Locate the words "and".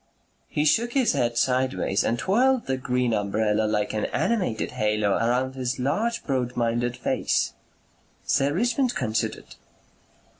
2.03-2.17